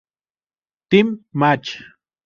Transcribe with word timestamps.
Team 0.89 1.07
match". 1.31 1.67